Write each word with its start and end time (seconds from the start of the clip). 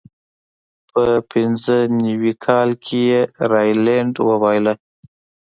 په 0.91 1.03
پینځه 1.31 1.77
نوي 2.05 2.33
کال 2.45 2.69
کې 2.85 2.99
یې 3.09 3.21
راینلنډ 3.51 4.15
وبایله. 4.29 4.73